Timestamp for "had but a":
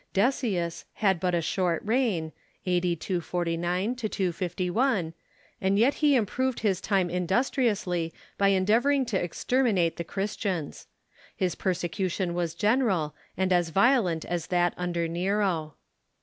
0.93-1.43